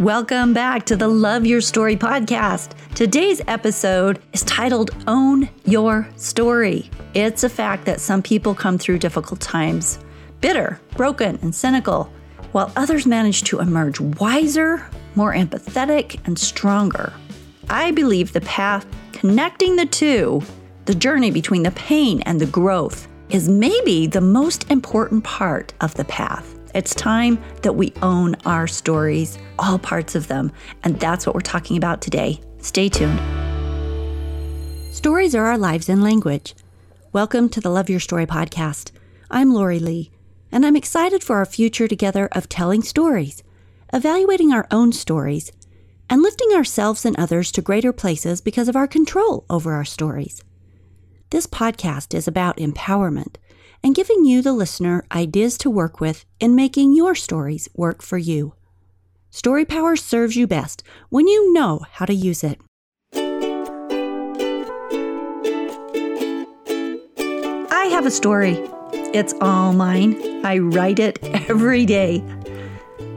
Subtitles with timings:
[0.00, 2.72] Welcome back to the Love Your Story podcast.
[2.94, 6.90] Today's episode is titled Own Your Story.
[7.14, 9.98] It's a fact that some people come through difficult times
[10.42, 12.12] bitter, broken, and cynical,
[12.52, 17.14] while others manage to emerge wiser, more empathetic, and stronger.
[17.70, 20.42] I believe the path connecting the two,
[20.84, 25.94] the journey between the pain and the growth, is maybe the most important part of
[25.94, 26.54] the path.
[26.74, 30.52] It's time that we own our stories, all parts of them,
[30.82, 32.40] and that's what we're talking about today.
[32.58, 33.18] Stay tuned.
[34.92, 36.54] Stories are our lives in language.
[37.12, 38.90] Welcome to the Love Your Story podcast.
[39.30, 40.10] I'm Lori Lee,
[40.52, 43.42] and I'm excited for our future together of telling stories,
[43.92, 45.52] evaluating our own stories,
[46.10, 50.42] and lifting ourselves and others to greater places because of our control over our stories.
[51.30, 53.36] This podcast is about empowerment
[53.86, 58.18] and giving you, the listener, ideas to work with in making your stories work for
[58.18, 58.52] you.
[59.30, 62.58] Story Power serves you best when you know how to use it.
[67.70, 68.58] I have a story.
[69.14, 70.44] It's all mine.
[70.44, 72.24] I write it every day.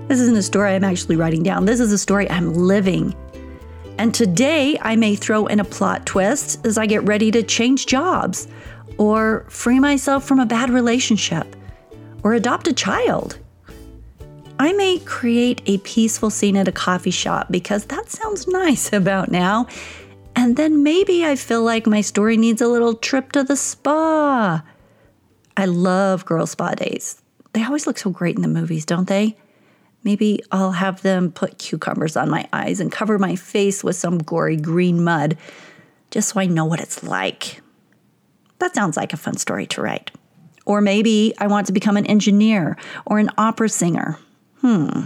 [0.07, 1.65] This isn't a story I'm actually writing down.
[1.65, 3.15] This is a story I'm living.
[3.97, 7.87] And today I may throw in a plot twist as I get ready to change
[7.87, 8.47] jobs
[8.99, 11.55] or free myself from a bad relationship,
[12.21, 13.39] or adopt a child.
[14.59, 19.31] I may create a peaceful scene at a coffee shop because that sounds nice about
[19.31, 19.67] now.
[20.35, 24.61] And then maybe I feel like my story needs a little trip to the spa.
[25.55, 27.21] I love girl spa days.
[27.53, 29.37] They always look so great in the movies, don't they?
[30.03, 34.17] Maybe I'll have them put cucumbers on my eyes and cover my face with some
[34.17, 35.37] gory green mud
[36.11, 37.61] just so I know what it's like.
[38.59, 40.11] That sounds like a fun story to write.
[40.65, 44.19] Or maybe I want to become an engineer or an opera singer.
[44.61, 45.05] Hmm,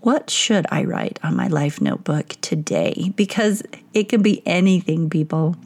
[0.00, 3.12] what should I write on my life notebook today?
[3.16, 3.62] Because
[3.94, 5.56] it can be anything, people.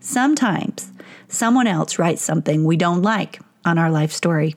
[0.00, 0.92] Sometimes
[1.28, 4.54] someone else writes something we don't like on our life story.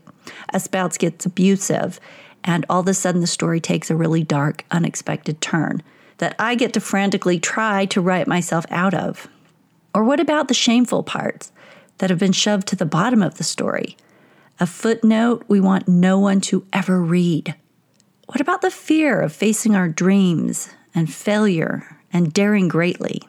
[0.53, 1.99] A spouse gets abusive,
[2.43, 5.81] and all of a sudden the story takes a really dark, unexpected turn
[6.17, 9.27] that I get to frantically try to write myself out of.
[9.93, 11.51] Or what about the shameful parts?
[11.97, 13.97] That have been shoved to the bottom of the story.
[14.59, 17.55] A footnote we want no one to ever read.
[18.27, 23.21] What about the fear of facing our dreams and failure and daring greatly?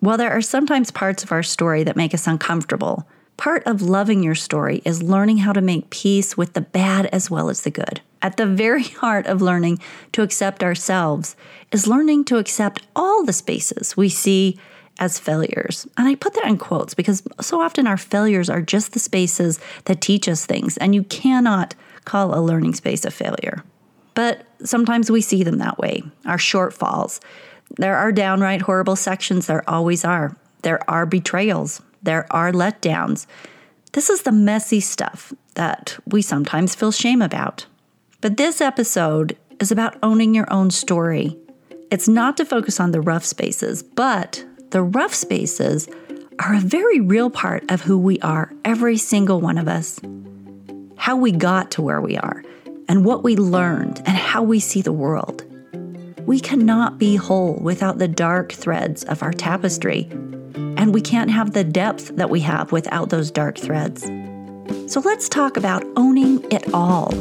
[0.00, 4.22] While there are sometimes parts of our story that make us uncomfortable, part of loving
[4.22, 7.70] your story is learning how to make peace with the bad as well as the
[7.70, 8.00] good.
[8.22, 9.80] At the very heart of learning
[10.12, 11.34] to accept ourselves
[11.72, 14.58] is learning to accept all the spaces we see
[14.98, 15.86] as failures.
[15.96, 19.60] And I put that in quotes because so often our failures are just the spaces
[19.84, 23.62] that teach us things, and you cannot call a learning space a failure.
[24.14, 27.20] But sometimes we see them that way our shortfalls.
[27.76, 30.36] There are downright horrible sections, there always are.
[30.62, 33.26] There are betrayals, there are letdowns.
[33.92, 37.66] This is the messy stuff that we sometimes feel shame about.
[38.20, 41.36] But this episode is about owning your own story.
[41.90, 45.88] It's not to focus on the rough spaces, but the rough spaces
[46.38, 49.98] are a very real part of who we are, every single one of us.
[50.96, 52.44] How we got to where we are,
[52.88, 55.44] and what we learned, and how we see the world.
[56.26, 60.06] We cannot be whole without the dark threads of our tapestry,
[60.76, 64.02] and we can't have the depth that we have without those dark threads.
[64.92, 67.14] So let's talk about owning it all.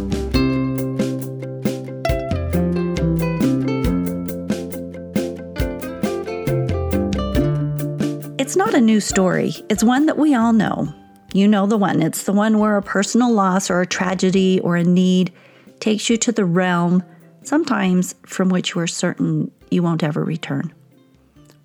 [8.47, 10.87] It's not a new story, it's one that we all know.
[11.33, 12.01] You know the one.
[12.01, 15.33] It's the one where a personal loss or a tragedy or a need
[15.81, 17.03] takes you to the realm,
[17.43, 20.73] sometimes from which you are certain you won't ever return.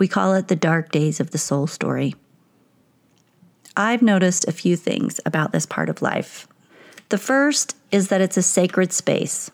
[0.01, 2.17] We call it the dark days of the soul story.
[3.77, 6.49] I've noticed a few things about this part of life.
[7.11, 9.53] The first is that it's a sacred space.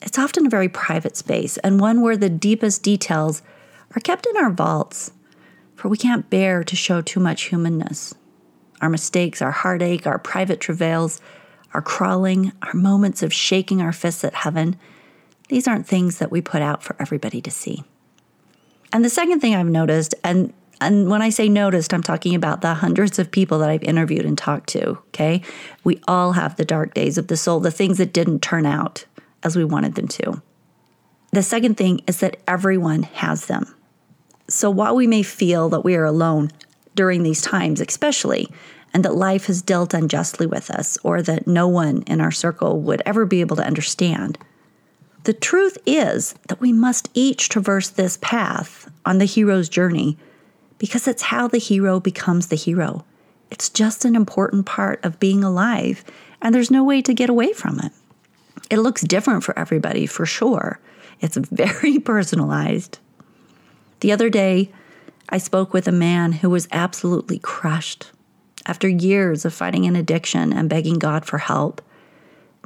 [0.00, 3.42] It's often a very private space and one where the deepest details
[3.96, 5.10] are kept in our vaults
[5.82, 8.14] for we can't bear to show too much humanness.
[8.80, 11.20] Our mistakes, our heartache, our private travails,
[11.74, 14.76] our crawling, our moments of shaking our fists at heaven,
[15.48, 17.82] these aren't things that we put out for everybody to see.
[18.92, 22.60] And the second thing I've noticed, and and when I say noticed, I'm talking about
[22.60, 25.42] the hundreds of people that I've interviewed and talked to, okay?
[25.82, 29.04] We all have the dark days of the soul, the things that didn't turn out
[29.42, 30.42] as we wanted them to.
[31.32, 33.74] The second thing is that everyone has them.
[34.48, 36.50] So while we may feel that we are alone
[36.94, 38.48] during these times, especially,
[38.92, 42.80] and that life has dealt unjustly with us, or that no one in our circle
[42.80, 44.38] would ever be able to understand,
[45.24, 50.18] The truth is that we must each traverse this path on the hero's journey
[50.78, 53.04] because it's how the hero becomes the hero.
[53.50, 56.04] It's just an important part of being alive,
[56.40, 57.92] and there's no way to get away from it.
[58.68, 60.80] It looks different for everybody, for sure.
[61.20, 62.98] It's very personalized.
[64.02, 64.72] The other day,
[65.28, 68.10] I spoke with a man who was absolutely crushed
[68.66, 71.80] after years of fighting an addiction and begging God for help,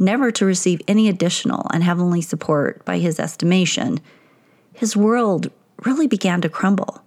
[0.00, 4.00] never to receive any additional and heavenly support by his estimation.
[4.72, 5.50] His world
[5.84, 7.02] really began to crumble.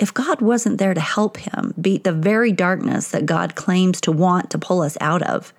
[0.00, 4.12] If God wasn't there to help him beat the very darkness that God claims to
[4.12, 5.52] want to pull us out of,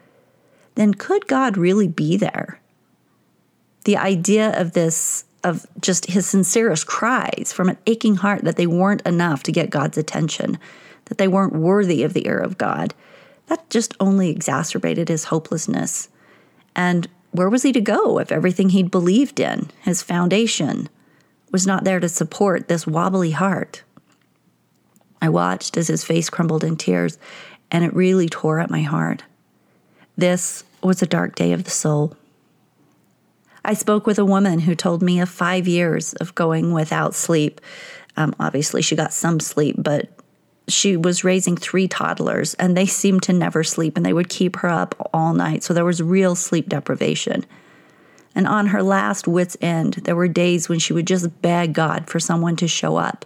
[0.74, 2.60] then could God really be there?
[3.86, 8.68] The idea of this, of just his sincerest cries from an aching heart that they
[8.68, 10.60] weren't enough to get God's attention,
[11.06, 12.94] that they weren't worthy of the ear of God,
[13.48, 16.10] that just only exacerbated his hopelessness.
[16.76, 20.90] And where was he to go if everything he'd believed in, his foundation,
[21.52, 23.84] was not there to support this wobbly heart?
[25.22, 27.18] I watched as his face crumbled in tears,
[27.72, 29.24] and it really tore at my heart.
[30.18, 32.16] This was a dark day of the soul.
[33.68, 37.60] I spoke with a woman who told me of five years of going without sleep.
[38.16, 40.10] Um, obviously, she got some sleep, but
[40.70, 44.56] she was raising three toddlers and they seemed to never sleep and they would keep
[44.58, 45.64] her up all night.
[45.64, 47.46] So there was real sleep deprivation.
[48.34, 52.08] And on her last wit's end, there were days when she would just beg God
[52.08, 53.26] for someone to show up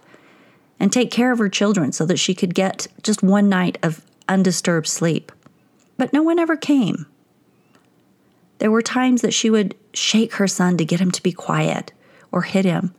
[0.80, 4.04] and take care of her children so that she could get just one night of
[4.28, 5.30] undisturbed sleep.
[5.96, 7.06] But no one ever came.
[8.62, 11.92] There were times that she would shake her son to get him to be quiet
[12.30, 12.94] or hit him.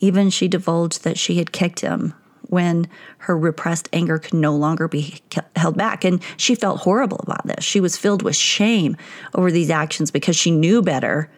[0.00, 2.14] Even she divulged that she had kicked him
[2.44, 2.88] when
[3.18, 5.20] her repressed anger could no longer be
[5.54, 6.02] held back.
[6.06, 7.62] And she felt horrible about this.
[7.62, 8.96] She was filled with shame
[9.34, 11.30] over these actions because she knew better,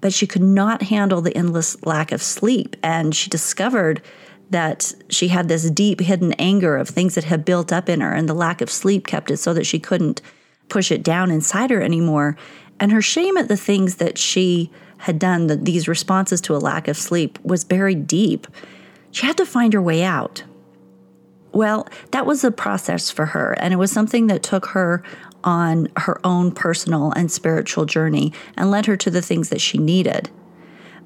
[0.00, 2.76] but she could not handle the endless lack of sleep.
[2.80, 4.02] And she discovered
[4.50, 8.12] that she had this deep hidden anger of things that had built up in her,
[8.12, 10.22] and the lack of sleep kept it so that she couldn't
[10.68, 12.36] push it down inside her anymore.
[12.78, 16.58] And her shame at the things that she had done, the, these responses to a
[16.58, 18.46] lack of sleep, was buried deep.
[19.10, 20.44] She had to find her way out.
[21.52, 25.02] Well, that was a process for her, and it was something that took her
[25.42, 29.78] on her own personal and spiritual journey and led her to the things that she
[29.78, 30.28] needed.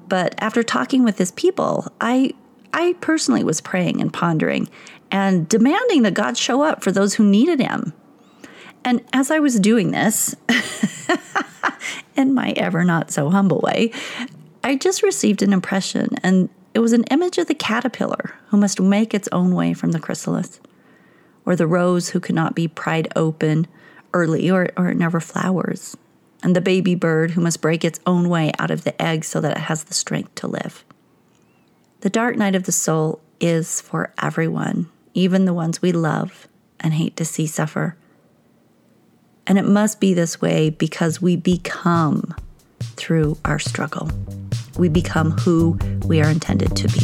[0.09, 2.33] But after talking with his people, I
[2.73, 4.69] I personally was praying and pondering
[5.11, 7.93] and demanding that God show up for those who needed him.
[8.83, 10.35] And as I was doing this,
[12.21, 13.91] in my ever not so humble way,
[14.63, 18.79] I just received an impression and it was an image of the caterpillar who must
[18.79, 20.61] make its own way from the chrysalis,
[21.45, 23.67] or the rose who cannot be pried open
[24.13, 25.97] early or, or it never flowers,
[26.43, 29.41] and the baby bird who must break its own way out of the egg so
[29.41, 30.85] that it has the strength to live.
[32.01, 36.47] The dark night of the soul is for everyone, even the ones we love
[36.79, 37.95] and hate to see suffer.
[39.47, 42.33] And it must be this way because we become
[42.95, 44.09] through our struggle
[44.77, 46.99] we become who we are intended to be.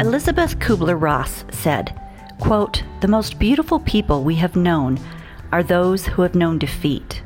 [0.00, 1.98] Elizabeth Kubler-Ross said,
[2.40, 4.98] quote, "The most beautiful people we have known
[5.52, 7.22] are those who have known defeat,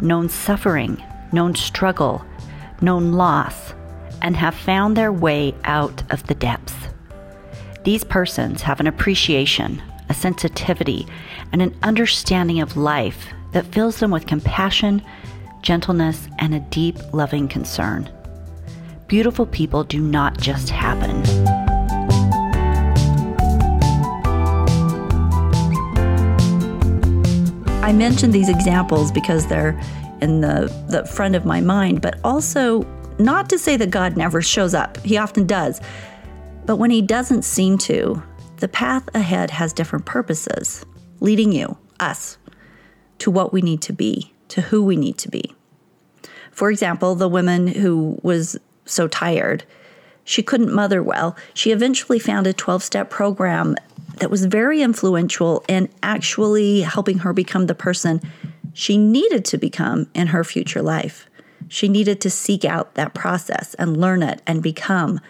[0.00, 2.24] known suffering, known struggle,
[2.80, 3.74] known loss,
[4.20, 6.81] and have found their way out of the depths.
[7.84, 11.04] These persons have an appreciation, a sensitivity,
[11.50, 15.02] and an understanding of life that fills them with compassion,
[15.62, 18.08] gentleness, and a deep, loving concern.
[19.08, 21.22] Beautiful people do not just happen.
[27.82, 29.78] I mentioned these examples because they're
[30.20, 32.82] in the, the front of my mind, but also
[33.18, 34.98] not to say that God never shows up.
[34.98, 35.80] He often does.
[36.64, 38.22] But when He doesn't seem to,
[38.58, 40.84] the path ahead has different purposes,
[41.20, 42.38] leading you, us,
[43.18, 45.54] to what we need to be, to who we need to be.
[46.50, 49.64] For example, the woman who was so tired,
[50.24, 51.36] she couldn't mother well.
[51.54, 53.74] She eventually found a 12 step program
[54.18, 58.20] that was very influential in actually helping her become the person
[58.74, 61.28] she needed to become in her future life.
[61.68, 65.20] She needed to seek out that process and learn it and become.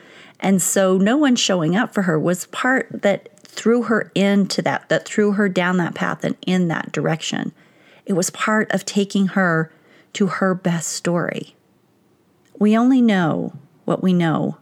[0.42, 4.88] And so, no one showing up for her was part that threw her into that,
[4.88, 7.52] that threw her down that path and in that direction.
[8.04, 9.72] It was part of taking her
[10.14, 11.54] to her best story.
[12.58, 14.58] We only know what we know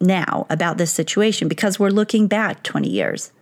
[0.00, 3.32] now about this situation because we're looking back 20 years.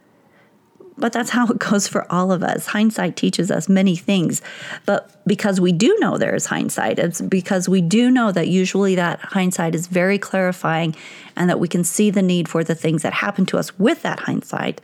[0.98, 2.66] But that's how it goes for all of us.
[2.66, 4.42] Hindsight teaches us many things.
[4.86, 8.94] But because we do know there is hindsight, it's because we do know that usually
[8.96, 10.94] that hindsight is very clarifying
[11.36, 14.02] and that we can see the need for the things that happen to us with
[14.02, 14.80] that hindsight.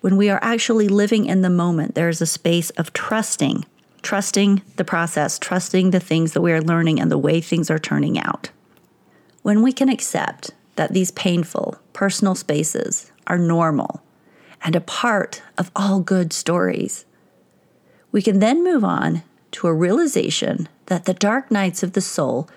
[0.00, 3.64] When we are actually living in the moment, there is a space of trusting,
[4.02, 7.78] trusting the process, trusting the things that we are learning and the way things are
[7.78, 8.50] turning out.
[9.42, 14.02] When we can accept that these painful, personal spaces are normal
[14.66, 17.06] and a part of all good stories.
[18.10, 22.50] We can then move on to a realization that the dark nights of the soul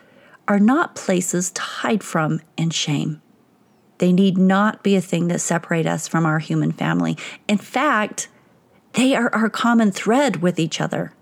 [0.48, 3.22] are not places to hide from in shame.
[4.00, 7.16] They need not be a thing that separate us from our human family.
[7.48, 8.28] In fact,
[8.94, 11.14] they are our common thread with each other.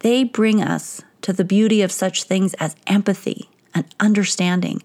[0.00, 4.82] They bring us to the beauty of such things as empathy and understanding,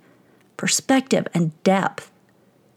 [0.58, 2.11] perspective and depth,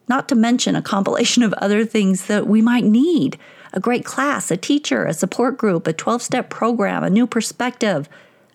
[0.09, 3.39] not to mention a compilation of other things that we might need
[3.73, 8.09] a great class, a teacher, a support group, a 12 step program, a new perspective,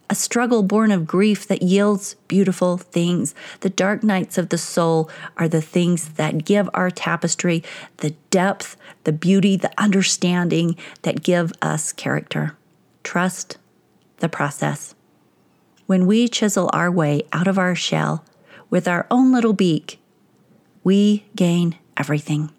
[0.10, 3.36] a struggle born of grief that yields beautiful things.
[3.60, 7.63] The dark nights of the soul are the things that give our tapestry
[7.98, 12.56] the depth, the beauty, the understanding that give us character.
[13.03, 13.58] Trust
[14.18, 14.96] the process.
[15.86, 18.24] When we chisel our way out of our shell
[18.70, 20.00] with our own little beak,
[20.83, 22.51] we gain everything.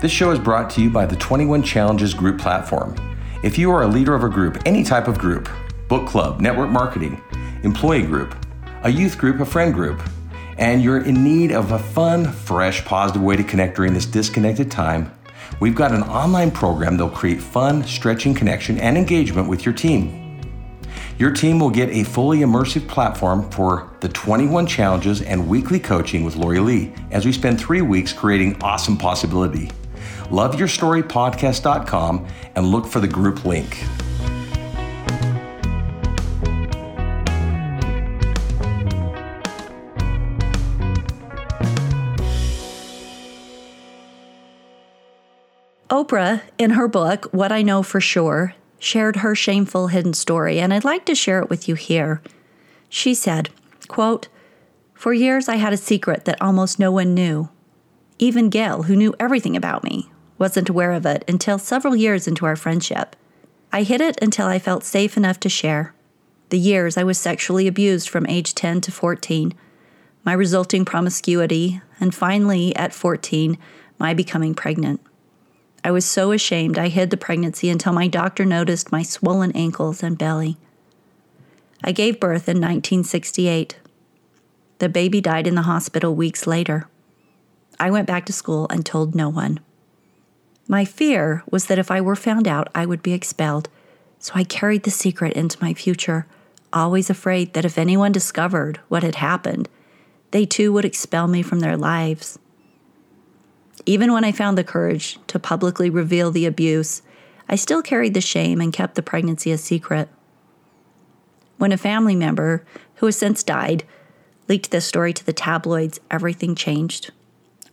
[0.00, 2.96] This show is brought to you by the 21 Challenges Group platform.
[3.44, 5.48] If you are a leader of a group, any type of group,
[5.88, 7.22] book club, network marketing,
[7.62, 8.34] employee group,
[8.82, 10.02] a youth group, a friend group,
[10.58, 14.70] and you're in need of a fun, fresh, positive way to connect during this disconnected
[14.70, 15.12] time,
[15.60, 20.21] we've got an online program that'll create fun, stretching connection and engagement with your team.
[21.22, 26.24] Your team will get a fully immersive platform for the 21 challenges and weekly coaching
[26.24, 29.70] with Lori Lee as we spend three weeks creating awesome possibility.
[30.30, 32.26] LoveYourStoryPodcast.com
[32.56, 33.84] and look for the group link.
[45.88, 50.74] Oprah, in her book, What I Know for Sure, shared her shameful hidden story, and
[50.74, 52.20] I'd like to share it with you here.
[52.88, 53.48] She said,
[53.86, 54.28] quote,
[54.92, 57.48] For years I had a secret that almost no one knew.
[58.18, 62.44] Even Gayle, who knew everything about me, wasn't aware of it until several years into
[62.44, 63.14] our friendship.
[63.72, 65.94] I hid it until I felt safe enough to share.
[66.48, 69.54] The years I was sexually abused from age 10 to 14,
[70.24, 73.56] my resulting promiscuity, and finally, at 14,
[73.98, 75.00] my becoming pregnant.
[75.84, 80.02] I was so ashamed I hid the pregnancy until my doctor noticed my swollen ankles
[80.02, 80.56] and belly.
[81.82, 83.76] I gave birth in 1968.
[84.78, 86.88] The baby died in the hospital weeks later.
[87.80, 89.58] I went back to school and told no one.
[90.68, 93.68] My fear was that if I were found out, I would be expelled,
[94.20, 96.26] so I carried the secret into my future,
[96.72, 99.68] always afraid that if anyone discovered what had happened,
[100.30, 102.38] they too would expel me from their lives.
[103.84, 107.02] Even when I found the courage to publicly reveal the abuse,
[107.48, 110.08] I still carried the shame and kept the pregnancy a secret.
[111.58, 112.64] When a family member,
[112.96, 113.84] who has since died,
[114.48, 117.10] leaked this story to the tabloids, everything changed.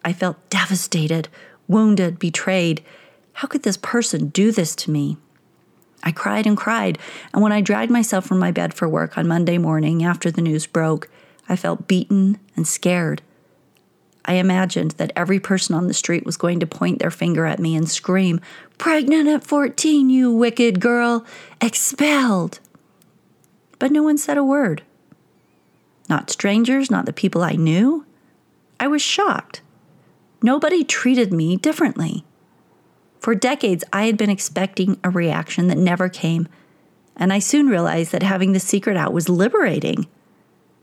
[0.04, 1.28] I felt devastated,
[1.68, 2.84] wounded, betrayed.
[3.34, 5.18] How could this person do this to me?
[6.04, 6.98] I cried and cried,
[7.34, 10.42] and when I dragged myself from my bed for work on Monday morning after the
[10.42, 11.10] news broke,
[11.48, 13.22] I felt beaten and scared.
[14.30, 17.58] I imagined that every person on the street was going to point their finger at
[17.58, 18.40] me and scream,
[18.78, 21.26] Pregnant at 14, you wicked girl!
[21.60, 22.60] Expelled!
[23.80, 24.84] But no one said a word.
[26.08, 28.06] Not strangers, not the people I knew.
[28.80, 29.62] I was shocked.
[30.44, 32.24] Nobody treated me differently.
[33.20, 36.48] For decades, I had been expecting a reaction that never came,
[37.16, 40.06] and I soon realized that having the secret out was liberating.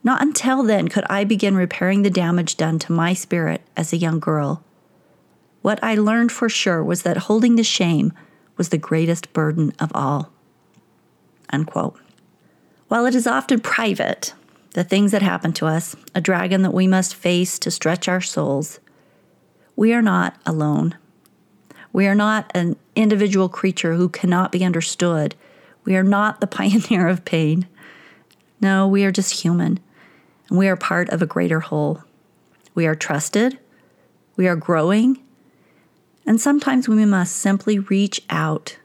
[0.07, 3.97] Not until then could I begin repairing the damage done to my spirit as a
[3.97, 4.63] young girl.
[5.63, 8.13] What I learned for sure was that holding the shame
[8.57, 10.31] was the greatest burden of all.
[11.51, 11.99] Unquote.
[12.87, 14.33] While it is often private,
[14.75, 18.21] the things that happen to us, a dragon that we must face to stretch our
[18.21, 18.79] souls,
[19.75, 20.97] we are not alone.
[21.93, 25.35] We are not an individual creature who cannot be understood.
[25.85, 27.67] We are not the pioneer of pain.
[28.61, 29.81] No, we are just human
[30.49, 32.03] and we are part of a greater whole.
[32.75, 33.59] We are trusted,
[34.37, 35.23] we are growing,
[36.27, 38.79] and sometimes we must simply reach out,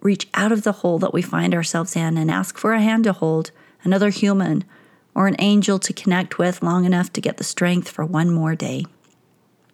[0.00, 3.04] reach out of the hole that we find ourselves in and ask for a hand
[3.04, 3.50] to hold,
[3.82, 4.64] another human,
[5.14, 8.54] or an angel to connect with long enough to get the strength for one more
[8.54, 8.84] day.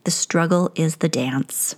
[0.05, 1.77] The struggle is the dance.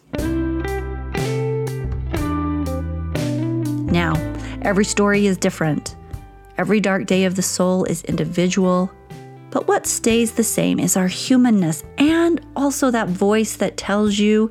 [3.90, 4.14] Now,
[4.62, 5.97] every story is different.
[6.59, 8.90] Every dark day of the soul is individual.
[9.50, 14.50] But what stays the same is our humanness and also that voice that tells you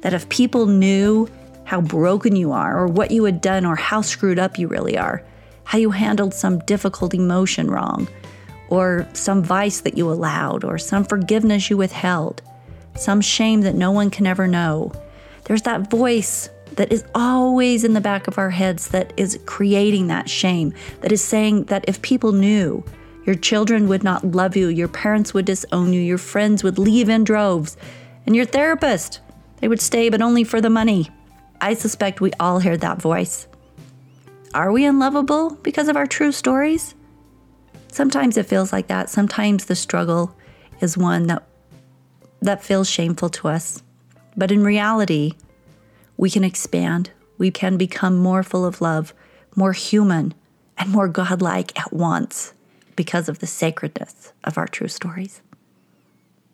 [0.00, 1.28] that if people knew
[1.64, 4.96] how broken you are, or what you had done, or how screwed up you really
[4.96, 5.22] are,
[5.64, 8.06] how you handled some difficult emotion wrong,
[8.68, 12.40] or some vice that you allowed, or some forgiveness you withheld,
[12.94, 14.92] some shame that no one can ever know.
[15.44, 20.06] There's that voice that is always in the back of our heads that is creating
[20.06, 22.84] that shame, that is saying that if people knew,
[23.26, 27.08] your children would not love you, your parents would disown you, your friends would leave
[27.08, 27.76] in droves,
[28.24, 29.20] and your therapist,
[29.58, 31.10] they would stay, but only for the money.
[31.60, 33.48] I suspect we all hear that voice.
[34.54, 36.94] Are we unlovable because of our true stories?
[37.88, 39.10] Sometimes it feels like that.
[39.10, 40.36] Sometimes the struggle
[40.80, 41.42] is one that
[42.42, 43.82] that feels shameful to us.
[44.36, 45.32] But in reality,
[46.16, 47.10] we can expand.
[47.38, 49.14] We can become more full of love,
[49.56, 50.34] more human,
[50.76, 52.52] and more godlike at once
[52.96, 55.42] because of the sacredness of our true stories.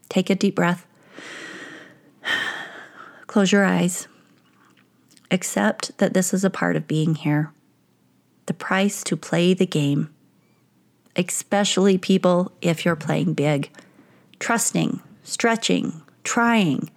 [0.08, 0.86] Take a deep breath.
[3.26, 4.08] Close your eyes.
[5.30, 7.52] Accept that this is a part of being here.
[8.46, 10.12] The price to play the game,
[11.16, 13.70] especially people if you're playing big.
[14.38, 16.90] Trusting, stretching, trying.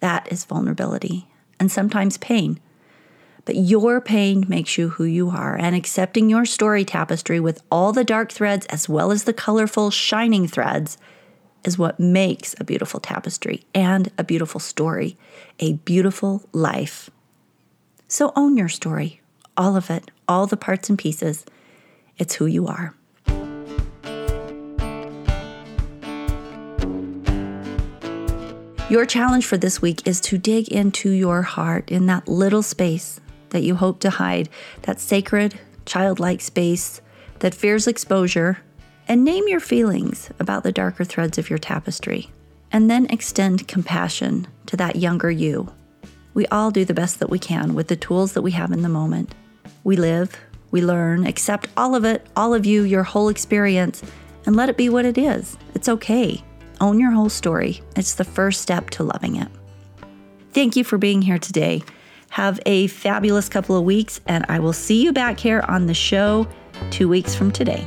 [0.00, 1.26] That is vulnerability
[1.58, 2.60] and sometimes pain.
[3.46, 7.92] But your pain makes you who you are, and accepting your story tapestry with all
[7.92, 10.98] the dark threads as well as the colorful, shining threads
[11.64, 15.16] is what makes a beautiful tapestry and a beautiful story,
[15.60, 17.08] a beautiful life.
[18.08, 19.20] So own your story,
[19.56, 21.46] all of it, all the parts and pieces.
[22.18, 22.94] It's who you are.
[28.90, 33.20] Your challenge for this week is to dig into your heart in that little space
[33.56, 34.48] that you hope to hide,
[34.82, 37.00] that sacred, childlike space
[37.40, 38.58] that fears exposure,
[39.08, 42.30] and name your feelings about the darker threads of your tapestry.
[42.70, 45.72] And then extend compassion to that younger you
[46.36, 48.82] we all do the best that we can with the tools that we have in
[48.82, 49.34] the moment.
[49.84, 50.38] We live,
[50.70, 54.02] we learn, accept all of it, all of you, your whole experience,
[54.44, 55.56] and let it be what it is.
[55.74, 56.44] It's okay.
[56.78, 57.80] Own your whole story.
[57.96, 59.48] It's the first step to loving it.
[60.52, 61.82] Thank you for being here today.
[62.36, 65.94] Have a fabulous couple of weeks, and I will see you back here on the
[65.94, 66.46] show
[66.90, 67.86] two weeks from today.